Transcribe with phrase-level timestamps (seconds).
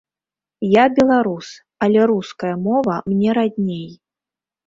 [0.81, 1.47] Я беларус,
[1.87, 3.87] але руская мова мне радней.